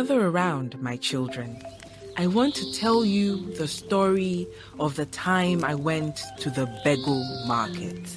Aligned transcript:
Gather 0.00 0.28
around, 0.28 0.80
my 0.80 0.96
children. 0.96 1.58
I 2.16 2.26
want 2.26 2.54
to 2.54 2.72
tell 2.72 3.04
you 3.04 3.52
the 3.58 3.68
story 3.68 4.48
of 4.78 4.96
the 4.96 5.04
time 5.04 5.62
I 5.62 5.74
went 5.74 6.22
to 6.38 6.48
the 6.48 6.64
Bego 6.82 7.20
market. 7.46 8.08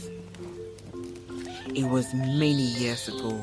It 1.75 1.83
was 1.83 2.05
many 2.13 2.67
years 2.79 3.09
ago. 3.09 3.37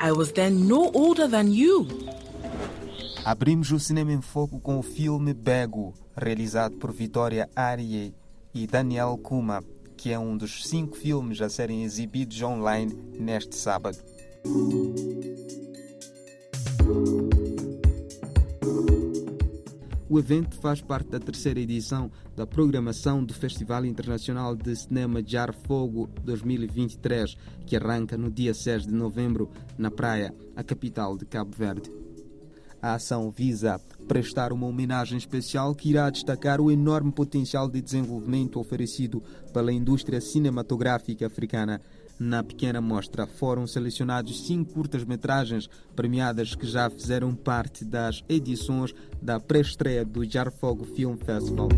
I 0.00 0.10
was 0.10 0.32
then 0.32 0.66
no 0.66 0.90
older 0.94 1.28
than 1.28 1.52
you. 1.52 1.86
Abrimos 3.24 3.70
o 3.70 3.78
cinema 3.78 4.10
em 4.12 4.20
foco 4.20 4.58
com 4.58 4.80
o 4.80 4.82
filme 4.82 5.32
Bego, 5.32 5.94
realizado 6.16 6.74
por 6.74 6.90
Vitória 6.90 7.48
Arie 7.54 8.12
e 8.52 8.66
Daniel 8.66 9.16
Kuma, 9.22 9.62
que 9.96 10.10
é 10.10 10.18
um 10.18 10.36
dos 10.36 10.66
cinco 10.66 10.96
filmes 10.96 11.40
a 11.40 11.48
serem 11.48 11.84
exibidos 11.84 12.42
online 12.42 12.92
neste 13.16 13.54
sábado. 13.54 13.98
O 20.10 20.18
evento 20.18 20.56
faz 20.56 20.80
parte 20.80 21.08
da 21.08 21.20
terceira 21.20 21.60
edição 21.60 22.10
da 22.34 22.44
programação 22.44 23.24
do 23.24 23.32
Festival 23.32 23.84
Internacional 23.84 24.56
de 24.56 24.74
Cinema 24.74 25.22
Jar 25.24 25.54
Fogo 25.54 26.10
2023, 26.24 27.36
que 27.64 27.76
arranca 27.76 28.18
no 28.18 28.28
dia 28.28 28.52
6 28.52 28.88
de 28.88 28.92
novembro 28.92 29.48
na 29.78 29.88
Praia, 29.88 30.34
a 30.56 30.64
capital 30.64 31.16
de 31.16 31.24
Cabo 31.26 31.54
Verde. 31.56 31.92
A 32.82 32.94
ação 32.94 33.30
visa 33.30 33.80
prestar 34.08 34.52
uma 34.52 34.66
homenagem 34.66 35.16
especial 35.16 35.76
que 35.76 35.90
irá 35.90 36.10
destacar 36.10 36.60
o 36.60 36.72
enorme 36.72 37.12
potencial 37.12 37.68
de 37.68 37.80
desenvolvimento 37.80 38.58
oferecido 38.58 39.22
pela 39.52 39.72
indústria 39.72 40.20
cinematográfica 40.20 41.28
africana. 41.28 41.80
Na 42.22 42.44
pequena 42.44 42.82
mostra 42.82 43.26
foram 43.26 43.66
selecionados 43.66 44.46
cinco 44.46 44.74
curtas-metragens 44.74 45.70
premiadas 45.96 46.54
que 46.54 46.66
já 46.66 46.90
fizeram 46.90 47.34
parte 47.34 47.82
das 47.82 48.22
edições 48.28 48.94
da 49.22 49.40
pré-estreia 49.40 50.04
do 50.04 50.22
Jarfogo 50.22 50.84
Film 50.84 51.16
Festival. 51.16 51.70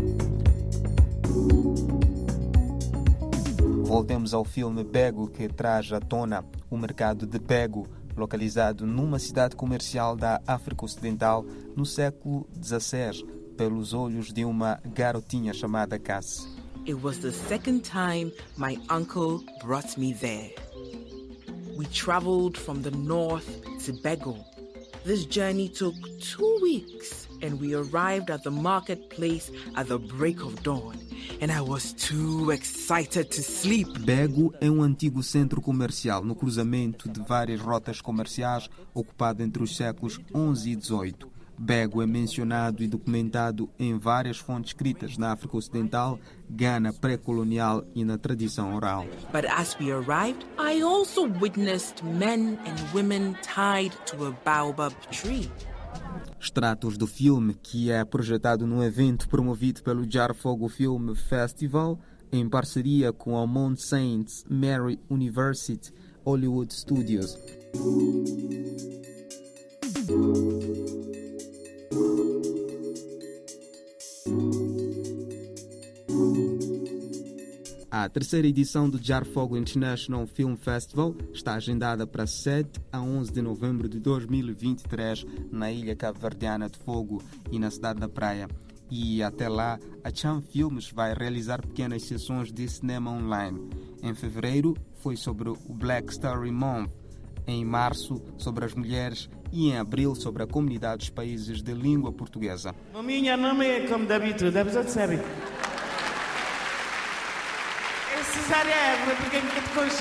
Voltemos 3.85 4.33
ao 4.33 4.43
filme 4.43 4.83
Bego, 4.83 5.29
que 5.29 5.47
traz 5.47 5.93
à 5.93 6.01
tona 6.01 6.43
o 6.69 6.77
mercado 6.77 7.25
de 7.25 7.39
Bego, 7.39 7.87
localizado 8.17 8.85
numa 8.85 9.19
cidade 9.19 9.55
comercial 9.55 10.13
da 10.13 10.41
África 10.45 10.83
Ocidental 10.83 11.45
no 11.73 11.85
século 11.85 12.45
XVI, 12.61 13.25
pelos 13.55 13.93
olhos 13.93 14.33
de 14.33 14.43
uma 14.43 14.81
garotinha 14.93 15.53
chamada 15.53 15.97
Cass. 15.97 16.62
It 16.85 17.01
was 17.01 17.21
the 17.21 17.31
second 17.31 17.85
time 17.85 18.33
my 18.57 18.77
uncle 18.89 19.41
brought 19.61 19.97
me 19.97 20.11
there. 20.11 20.49
We 21.77 21.85
traveled 21.85 22.57
from 22.57 22.81
the 22.81 22.91
north 22.91 23.47
to 23.85 23.93
Bego. 23.93 24.37
This 25.05 25.25
journey 25.25 25.69
took 25.69 25.95
two 26.19 26.59
weeks, 26.61 27.29
and 27.41 27.57
we 27.61 27.73
arrived 27.73 28.29
at 28.29 28.43
the 28.43 28.51
marketplace 28.51 29.49
at 29.77 29.87
the 29.87 29.97
break 29.97 30.41
of 30.41 30.61
dawn. 30.61 30.97
And 31.39 31.53
I 31.53 31.61
was 31.61 31.93
too 31.93 32.51
excited 32.51 33.31
to 33.31 33.41
sleep. 33.41 33.87
Bego 33.99 34.53
é 34.59 34.69
um 34.69 34.83
antigo 34.83 35.23
centro 35.23 35.61
comercial 35.61 36.21
no 36.25 36.35
cruzamento 36.35 37.07
de 37.07 37.21
várias 37.21 37.61
rotas 37.61 38.01
comerciais 38.01 38.69
ocupado 38.93 39.41
entre 39.41 39.63
os 39.63 39.75
séculos 39.75 40.15
XI 40.15 40.71
e 40.71 40.81
XVIII. 40.81 41.32
Bego 41.57 42.01
é 42.01 42.05
mencionado 42.05 42.83
e 42.83 42.87
documentado 42.87 43.69
em 43.77 43.97
várias 43.97 44.37
fontes 44.37 44.71
escritas 44.71 45.17
na 45.17 45.31
África 45.31 45.57
Ocidental, 45.57 46.19
Gana 46.49 46.91
pré-colonial 46.91 47.83
e 47.95 48.03
na 48.03 48.17
tradição 48.17 48.75
oral. 48.75 49.05
But 49.31 49.45
as 49.45 49.77
we 49.79 49.91
arrived, 49.91 50.45
I 50.57 50.81
also 50.81 51.25
witnessed 51.25 52.03
men 52.03 52.57
and 52.65 52.93
women 52.93 53.35
tied 53.41 53.93
to 54.07 54.25
a 54.25 54.31
baobab 54.43 54.93
tree. 55.11 55.49
Extratos 56.39 56.97
do 56.97 57.07
filme, 57.07 57.53
que 57.53 57.89
é 57.89 58.03
projetado 58.03 58.67
num 58.67 58.83
evento 58.83 59.29
promovido 59.29 59.81
pelo 59.81 60.09
Jar 60.09 60.35
Fogo 60.35 60.67
Film 60.67 61.13
Festival, 61.15 61.99
em 62.31 62.49
parceria 62.49 63.13
com 63.13 63.37
a 63.37 63.47
Mount 63.47 63.77
Saint 63.79 64.27
Mary 64.49 64.99
University 65.09 65.93
Hollywood 66.25 66.73
Studios. 66.73 67.37
A 77.89 78.09
terceira 78.09 78.47
edição 78.47 78.89
do 78.89 79.01
Jar 79.01 79.23
Fogo 79.23 79.55
International 79.55 80.27
Film 80.27 80.55
Festival 80.55 81.15
está 81.31 81.53
agendada 81.53 82.05
para 82.05 82.27
7 82.27 82.81
a 82.91 82.99
11 82.99 83.31
de 83.31 83.41
novembro 83.41 83.87
de 83.87 83.97
2023 83.99 85.25
na 85.51 85.71
ilha 85.71 85.95
cabo-verdiana 85.95 86.67
de 86.67 86.77
Fogo 86.79 87.23
e 87.49 87.57
na 87.57 87.71
cidade 87.71 88.01
da 88.01 88.09
Praia. 88.09 88.49
E 88.91 89.23
até 89.23 89.47
lá, 89.47 89.79
a 90.03 90.13
Cham 90.13 90.41
Filmes 90.41 90.91
vai 90.91 91.13
realizar 91.13 91.61
pequenas 91.61 92.03
sessões 92.03 92.51
de 92.51 92.67
cinema 92.67 93.09
online. 93.09 93.69
Em 94.01 94.13
fevereiro 94.13 94.75
foi 94.99 95.15
sobre 95.15 95.49
o 95.49 95.55
Black 95.69 96.11
Story 96.11 96.51
Month, 96.51 96.91
em 97.47 97.63
março 97.63 98.21
sobre 98.37 98.65
as 98.65 98.73
mulheres 98.73 99.29
e 99.53 99.69
em 99.69 99.77
abril 99.77 100.15
sobre 100.15 100.41
a 100.41 100.47
comunidade 100.47 100.97
dos 100.97 101.09
países 101.11 101.61
de 101.61 101.73
língua 101.73 102.11
portuguesa. 102.11 102.73
É 102.91 102.97
é. 102.97 103.03
É 105.13 105.19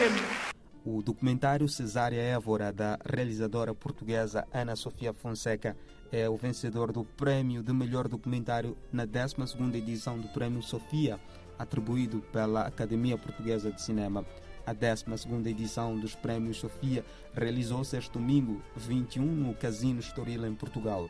é? 0.04 0.42
O 0.84 1.02
documentário 1.02 1.68
Cesária 1.68 2.20
Évora, 2.20 2.72
da 2.72 2.98
realizadora 3.04 3.74
portuguesa 3.74 4.48
Ana 4.52 4.74
Sofia 4.74 5.12
Fonseca, 5.12 5.76
é 6.10 6.28
o 6.28 6.36
vencedor 6.36 6.91
do 6.91 7.04
prêmio 7.04 7.62
de 7.62 7.74
melhor 7.74 8.08
documentário 8.08 8.76
na 8.91 9.06
12ª 9.06 9.74
edição 9.74 10.18
do 10.18 10.28
Prêmio 10.28 10.62
Sofia, 10.62 11.20
atribuído 11.58 12.20
pela 12.32 12.62
Academia 12.62 13.18
Portuguesa 13.18 13.70
de 13.70 13.82
Cinema. 13.82 14.24
A 14.64 14.74
12ª 14.74 15.46
edição 15.46 15.98
dos 15.98 16.14
Prémios 16.14 16.58
Sofia 16.58 17.04
realizou-se 17.34 17.96
este 17.96 18.12
domingo, 18.12 18.62
21, 18.76 19.24
no 19.24 19.54
Casino 19.54 19.98
Estoril, 19.98 20.46
em 20.46 20.54
Portugal. 20.54 21.08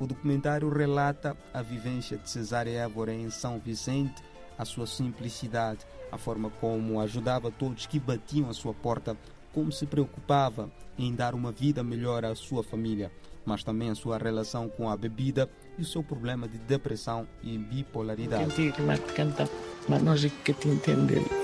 O 0.00 0.06
documentário 0.06 0.68
relata 0.70 1.36
a 1.52 1.60
vivência 1.60 2.16
de 2.16 2.28
Cesária 2.28 2.70
Évora 2.70 3.12
em 3.12 3.28
São 3.30 3.60
Vicente, 3.60 4.22
a 4.58 4.64
sua 4.64 4.86
simplicidade, 4.86 5.80
a 6.10 6.16
forma 6.16 6.50
como 6.60 6.98
ajudava 7.00 7.50
todos 7.50 7.86
que 7.86 8.00
batiam 8.00 8.48
à 8.48 8.54
sua 8.54 8.72
porta, 8.72 9.16
como 9.52 9.70
se 9.70 9.86
preocupava 9.86 10.70
em 10.98 11.14
dar 11.14 11.34
uma 11.34 11.52
vida 11.52 11.82
melhor 11.82 12.24
à 12.24 12.34
sua 12.34 12.62
família, 12.62 13.12
mas 13.44 13.62
também 13.62 13.90
a 13.90 13.94
sua 13.94 14.16
relação 14.16 14.68
com 14.68 14.88
a 14.88 14.96
bebida 14.96 15.48
e 15.78 15.82
o 15.82 15.84
seu 15.84 16.02
problema 16.02 16.48
de 16.48 16.58
depressão 16.58 17.26
e 17.42 17.58
bipolaridade. 17.58 18.54
Te 18.54 19.12
canta, 19.12 19.48
mas 19.88 20.02
nós 20.02 20.24
é 20.24 20.30
que 20.44 20.54
te 20.54 20.68
entender. 20.68 21.43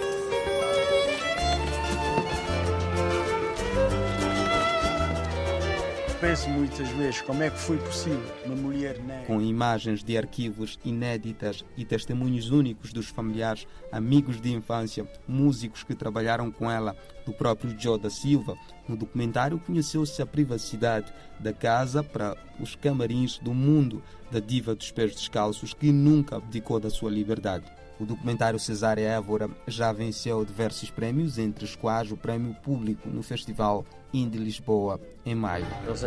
Penso 6.30 6.48
muitas 6.48 6.88
vezes 6.90 7.20
como 7.22 7.42
é 7.42 7.50
que 7.50 7.58
foi 7.58 7.76
possível 7.76 8.22
uma 8.46 8.54
mulher 8.54 9.00
negra. 9.00 9.26
com 9.26 9.42
imagens 9.42 10.04
de 10.04 10.16
arquivos 10.16 10.78
inéditas 10.84 11.64
e 11.76 11.84
testemunhos 11.84 12.52
únicos 12.52 12.92
dos 12.92 13.08
familiares, 13.08 13.66
amigos 13.90 14.40
de 14.40 14.52
infância, 14.52 15.04
músicos 15.26 15.82
que 15.82 15.92
trabalharam 15.92 16.48
com 16.48 16.70
ela, 16.70 16.96
do 17.26 17.32
próprio 17.32 17.74
Joe 17.76 17.98
da 17.98 18.08
Silva. 18.08 18.56
No 18.88 18.96
documentário 18.96 19.58
conheceu-se 19.58 20.22
a 20.22 20.26
privacidade 20.26 21.12
da 21.40 21.52
casa 21.52 22.00
para 22.00 22.36
os 22.60 22.76
camarins 22.76 23.38
do 23.38 23.52
mundo 23.52 24.00
da 24.30 24.38
diva 24.38 24.72
dos 24.72 24.92
pés 24.92 25.12
descalços 25.12 25.74
que 25.74 25.90
nunca 25.90 26.36
abdicou 26.36 26.78
da 26.78 26.90
sua 26.90 27.10
liberdade. 27.10 27.64
O 27.98 28.06
documentário 28.06 28.58
Cesária 28.60 29.02
Évora 29.08 29.50
já 29.66 29.92
venceu 29.92 30.44
diversos 30.44 30.90
prémios, 30.90 31.38
entre 31.38 31.64
os 31.64 31.74
quais 31.74 32.12
o 32.12 32.16
Prémio 32.16 32.54
Público 32.62 33.08
no 33.10 33.20
Festival 33.20 33.84
Indie 34.12 34.38
Lisboa, 34.38 35.00
em 35.24 35.34
maio. 35.34 35.66
Eles. 35.86 36.04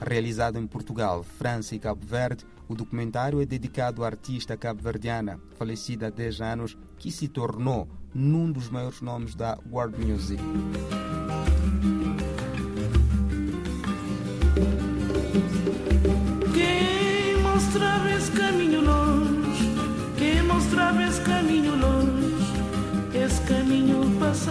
Realizado 0.00 0.58
em 0.58 0.66
Portugal, 0.66 1.22
França 1.22 1.74
e 1.74 1.78
Cabo 1.78 2.06
Verde, 2.06 2.46
o 2.68 2.74
documentário 2.74 3.40
é 3.40 3.46
dedicado 3.46 4.04
à 4.04 4.06
artista 4.06 4.56
cabo-verdiana, 4.56 5.40
falecida 5.56 6.06
há 6.06 6.10
10 6.10 6.40
anos, 6.40 6.78
que 6.96 7.10
se 7.10 7.28
tornou 7.28 7.88
num 8.14 8.50
dos 8.50 8.68
maiores 8.68 9.00
nomes 9.00 9.34
da 9.34 9.58
world 9.70 10.04
music. 10.04 10.42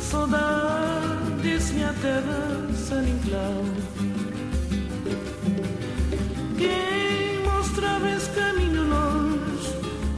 saudade 0.00 1.32
desse 1.42 1.72
minha 1.74 1.92
terra, 2.02 2.68
San 2.74 3.04
Inclau. 3.04 3.64
Quem 6.58 7.42
mostrava 7.44 8.10
esse 8.10 8.30
caminho 8.30 8.82
longe, 8.88 9.68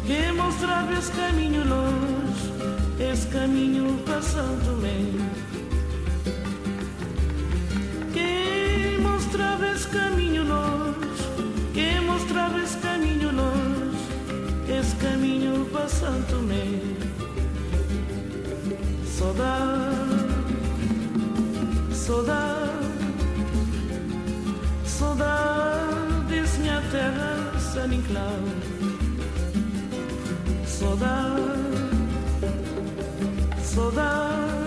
quem 0.07 0.33
mostrava 0.33 0.93
esse 0.95 1.13
caminho 1.13 1.69
longe, 1.69 2.53
esse 2.99 3.27
caminho 3.27 3.99
Tomé. 4.65 4.97
Quem 8.15 9.01
mostrava 9.01 9.67
esse 9.69 9.89
caminho 9.89 10.26
Saudade, 19.17 19.95
saudade, 21.91 22.71
saudade 24.85 26.25
desse 26.29 26.59
minha 26.59 26.83
terra, 26.91 27.59
San 27.59 27.95
Inclau. 27.95 28.41
Saudade, 30.67 31.43
saudade, 33.65 34.61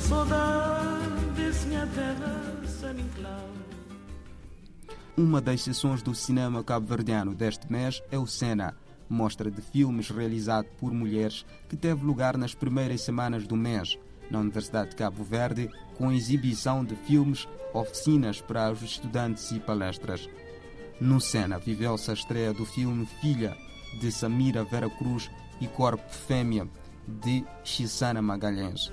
saudade 0.00 1.30
desse 1.36 1.66
minha 1.66 1.86
terra, 1.88 2.42
San 2.66 2.92
Inclau. 2.98 3.50
Uma 5.14 5.42
das 5.42 5.60
sessões 5.60 6.00
do 6.02 6.14
cinema 6.14 6.64
cabo-verdiano 6.64 7.34
deste 7.34 7.70
mês 7.70 8.02
é 8.10 8.18
o 8.18 8.26
Sena, 8.26 8.74
mostra 9.08 9.50
de 9.50 9.60
filmes 9.60 10.10
realizado 10.10 10.66
por 10.78 10.92
mulheres 10.92 11.44
que 11.68 11.76
teve 11.76 12.04
lugar 12.04 12.36
nas 12.36 12.54
primeiras 12.54 13.02
semanas 13.02 13.46
do 13.46 13.56
mês 13.56 13.98
na 14.30 14.40
Universidade 14.40 14.90
de 14.90 14.96
Cabo 14.96 15.22
Verde, 15.22 15.70
com 15.96 16.12
exibição 16.12 16.84
de 16.84 16.94
filmes, 16.96 17.48
oficinas 17.72 18.40
para 18.40 18.70
os 18.70 18.82
estudantes 18.82 19.50
e 19.52 19.60
palestras. 19.60 20.28
No 21.00 21.20
Sena 21.20 21.58
viveu-se 21.58 22.10
a 22.10 22.14
estreia 22.14 22.52
do 22.52 22.64
filme 22.64 23.06
Filha, 23.20 23.56
de 24.00 24.10
Samira 24.10 24.64
Vera 24.64 24.90
Cruz 24.90 25.30
e 25.60 25.66
Corpo 25.66 26.08
Fêmea, 26.10 26.68
de 27.06 27.44
Chisana 27.62 28.20
Magalhães. 28.20 28.92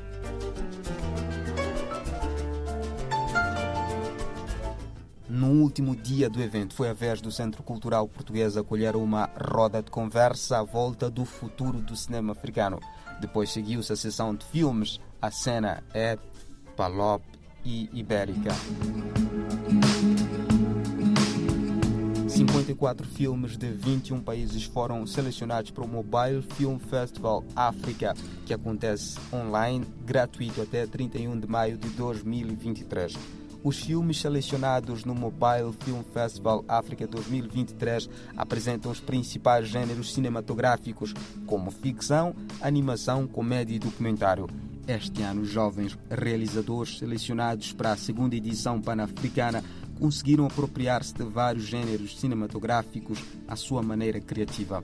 No 5.34 5.48
último 5.48 5.96
dia 5.96 6.30
do 6.30 6.40
evento, 6.40 6.76
foi 6.76 6.90
a 6.90 6.94
vez 6.94 7.20
do 7.20 7.32
Centro 7.32 7.64
Cultural 7.64 8.08
Português 8.08 8.56
acolher 8.56 8.96
uma 8.96 9.28
roda 9.52 9.82
de 9.82 9.90
conversa 9.90 10.60
à 10.60 10.64
volta 10.64 11.10
do 11.10 11.26
futuro 11.26 11.80
do 11.80 11.96
cinema 11.96 12.34
africano. 12.34 12.80
Depois 13.20 13.52
seguiu-se 13.52 13.92
a 13.92 13.96
sessão 13.96 14.36
de 14.36 14.46
filmes. 14.46 15.00
A 15.20 15.32
cena 15.32 15.84
é 15.92 16.20
Palop 16.78 17.24
e 17.66 17.90
Ibérica. 17.92 18.52
54 22.28 23.08
filmes 23.08 23.58
de 23.58 23.72
21 23.72 24.22
países 24.22 24.66
foram 24.66 25.04
selecionados 25.08 25.72
para 25.72 25.84
o 25.84 25.88
Mobile 25.88 26.44
Film 26.44 26.78
Festival 26.78 27.44
África, 27.56 28.14
que 28.46 28.54
acontece 28.54 29.18
online, 29.34 29.84
gratuito 30.06 30.62
até 30.62 30.86
31 30.86 31.40
de 31.40 31.48
maio 31.48 31.76
de 31.76 31.90
2023. 31.90 33.43
Os 33.64 33.80
filmes 33.80 34.20
selecionados 34.20 35.06
no 35.06 35.16
Mobile 35.16 35.72
Film 35.80 36.02
Festival 36.14 36.66
África 36.68 37.08
2023 37.08 38.10
apresentam 38.36 38.92
os 38.92 39.00
principais 39.00 39.70
gêneros 39.70 40.14
cinematográficos, 40.14 41.14
como 41.48 41.72
ficção, 41.72 42.36
animação, 42.60 43.26
comédia 43.26 43.76
e 43.76 43.80
documentário. 43.80 44.50
Este 44.86 45.22
ano, 45.22 45.44
os 45.44 45.50
jovens 45.50 45.98
realizadores 46.12 46.98
selecionados 46.98 47.72
para 47.72 47.94
a 47.94 47.98
segunda 47.98 48.36
edição 48.36 48.82
pan-africana 48.82 49.64
conseguiram 49.98 50.46
apropriar-se 50.46 51.14
de 51.14 51.24
vários 51.24 51.64
gêneros 51.64 52.20
cinematográficos 52.20 53.24
à 53.48 53.56
sua 53.56 53.82
maneira 53.82 54.20
criativa. 54.20 54.84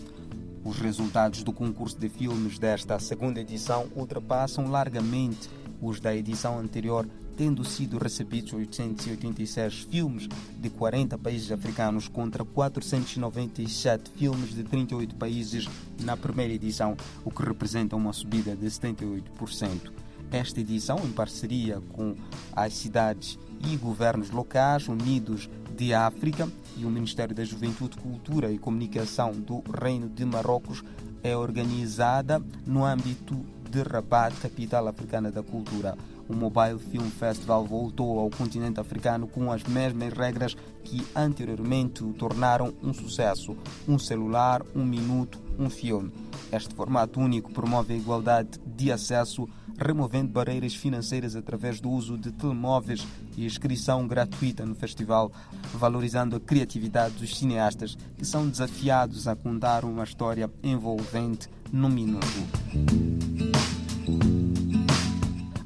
Os 0.63 0.77
resultados 0.77 1.43
do 1.43 1.51
concurso 1.51 1.99
de 1.99 2.07
filmes 2.07 2.57
desta 2.57 2.97
segunda 2.97 3.41
edição 3.41 3.89
ultrapassam 3.93 4.69
largamente 4.69 5.49
os 5.81 5.99
da 5.99 6.15
edição 6.15 6.59
anterior, 6.59 7.07
tendo 7.39 7.63
sido 7.63 7.97
recebidos 7.97 8.51
886 8.51 9.87
filmes 9.89 10.27
de 10.59 10.69
40 10.69 11.17
países 11.17 11.49
africanos 11.53 12.09
contra 12.09 12.43
497 12.43 14.11
filmes 14.11 14.53
de 14.53 14.61
38 14.65 15.15
países 15.15 15.65
na 16.01 16.17
primeira 16.17 16.53
edição, 16.53 16.97
o 17.23 17.31
que 17.31 17.41
representa 17.41 17.95
uma 17.95 18.11
subida 18.11 18.57
de 18.57 18.65
78%. 18.65 19.89
Esta 20.29 20.59
edição, 20.59 20.99
em 21.05 21.13
parceria 21.13 21.81
com 21.93 22.13
as 22.51 22.73
cidades 22.73 23.39
e 23.71 23.77
governos 23.77 24.31
locais 24.31 24.89
unidos 24.89 25.49
de 25.77 25.93
África 25.93 26.45
e 26.75 26.83
o 26.83 26.89
Ministério 26.89 27.33
da 27.33 27.45
Juventude, 27.45 27.95
Cultura 27.99 28.51
e 28.51 28.57
Comunicação 28.57 29.31
do 29.31 29.63
Reino 29.81 30.09
de 30.09 30.25
Marrocos, 30.25 30.83
é 31.23 31.37
organizada 31.37 32.43
no 32.67 32.83
âmbito 32.83 33.39
de 33.69 33.81
Rabat, 33.81 34.35
capital 34.41 34.89
africana 34.89 35.31
da 35.31 35.41
cultura. 35.41 35.95
O 36.29 36.35
Mobile 36.35 36.77
Film 36.77 37.09
Festival 37.09 37.65
voltou 37.65 38.19
ao 38.19 38.29
continente 38.29 38.79
africano 38.79 39.27
com 39.27 39.51
as 39.51 39.63
mesmas 39.63 40.13
regras 40.13 40.55
que 40.83 41.03
anteriormente 41.15 42.03
o 42.03 42.13
tornaram 42.13 42.71
um 42.83 42.93
sucesso: 42.93 43.57
um 43.87 43.97
celular, 43.97 44.61
um 44.75 44.85
minuto, 44.85 45.41
um 45.57 45.71
filme. 45.71 46.11
Este 46.51 46.73
formato 46.75 47.19
único 47.19 47.51
promove 47.51 47.95
a 47.95 47.97
igualdade 47.97 48.59
de 48.63 48.91
acesso, 48.91 49.49
removendo 49.75 50.31
barreiras 50.31 50.75
financeiras 50.75 51.35
através 51.35 51.81
do 51.81 51.89
uso 51.89 52.15
de 52.15 52.31
telemóveis 52.31 53.07
e 53.35 53.43
inscrição 53.43 54.07
gratuita 54.07 54.63
no 54.67 54.75
festival, 54.75 55.31
valorizando 55.73 56.35
a 56.35 56.39
criatividade 56.39 57.15
dos 57.15 57.37
cineastas 57.37 57.97
que 58.15 58.25
são 58.25 58.47
desafiados 58.47 59.27
a 59.27 59.35
contar 59.35 59.83
uma 59.83 60.03
história 60.03 60.47
envolvente 60.63 61.49
num 61.71 61.89
minuto. 61.89 63.48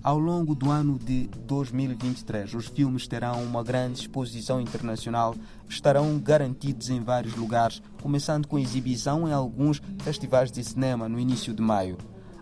Ao 0.04 0.20
longo 0.20 0.54
do 0.54 0.70
ano 0.70 1.00
de 1.00 1.30
2023, 1.46 2.54
os 2.56 2.68
filmes 2.68 3.08
terão 3.08 3.42
uma 3.42 3.64
grande 3.64 4.02
exposição 4.02 4.60
internacional, 4.60 5.34
estarão 5.70 6.20
garantidos 6.20 6.90
em 6.90 7.00
vários 7.00 7.38
lugares, 7.38 7.82
começando 8.02 8.46
com 8.46 8.60
exibição 8.60 9.26
em 9.30 9.32
alguns 9.32 9.82
festivais 10.00 10.52
de 10.52 10.62
cinema 10.62 11.08
no 11.08 11.18
início 11.18 11.54
de 11.54 11.62
maio. 11.62 11.98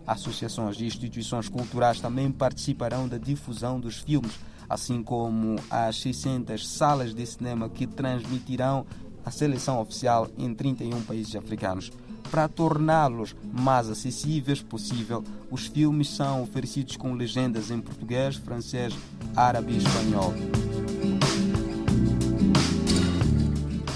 Associações 0.07 0.81
e 0.81 0.85
instituições 0.85 1.47
culturais 1.47 2.01
também 2.01 2.31
participarão 2.31 3.07
da 3.07 3.19
difusão 3.19 3.79
dos 3.79 3.99
filmes, 3.99 4.39
assim 4.67 5.03
como 5.03 5.57
as 5.69 6.01
600 6.01 6.67
salas 6.67 7.13
de 7.13 7.23
cinema 7.27 7.69
que 7.69 7.85
transmitirão 7.85 8.87
a 9.23 9.29
seleção 9.29 9.79
oficial 9.79 10.27
em 10.35 10.51
31 10.51 10.99
países 11.03 11.35
africanos. 11.35 11.91
Para 12.31 12.47
torná-los 12.47 13.35
mais 13.51 13.89
acessíveis 13.89 14.61
possível, 14.61 15.21
os 15.51 15.67
filmes 15.67 16.07
são 16.07 16.41
oferecidos 16.41 16.95
com 16.95 17.13
legendas 17.13 17.69
em 17.69 17.81
português, 17.81 18.37
francês, 18.37 18.97
árabe 19.35 19.73
e 19.73 19.77
espanhol. 19.77 20.33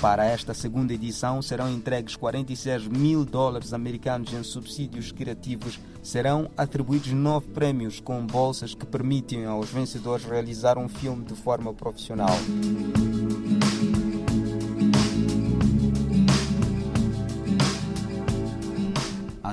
Para 0.02 0.26
esta 0.26 0.54
segunda 0.54 0.94
edição 0.94 1.42
serão 1.42 1.72
entregues 1.72 2.18
46 2.18 2.90
mil 2.90 3.24
dólares 3.24 3.72
americanos 3.72 4.34
em 4.34 4.44
subsídios 4.44 5.14
criativos. 5.14 5.80
Serão 6.04 6.52
atribuídos 6.58 7.14
nove 7.14 7.48
prêmios 7.48 8.02
com 8.02 8.24
bolsas 8.28 8.76
que 8.76 8.86
permitem 8.86 9.46
aos 9.46 9.70
vencedores 9.70 10.26
realizar 10.26 10.78
um 10.78 10.90
filme 10.90 11.24
de 11.24 11.34
forma 11.34 11.74
profissional. 11.74 12.38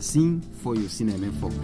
Assim 0.03 0.41
foi 0.65 0.79
o 0.79 0.91
Cinema 0.91 1.27
em 1.27 1.31
Foco. 1.31 1.55